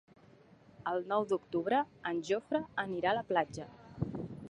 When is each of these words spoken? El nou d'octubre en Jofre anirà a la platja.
El 0.91 1.05
nou 1.11 1.27
d'octubre 1.33 1.83
en 2.13 2.25
Jofre 2.31 2.65
anirà 2.89 3.13
a 3.15 3.19
la 3.21 3.27
platja. 3.33 3.73